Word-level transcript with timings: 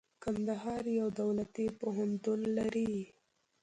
کندهار 0.23 0.83
يو 0.99 1.07
دولتي 1.21 1.65
پوهنتون 1.79 2.39
لري. 2.57 2.93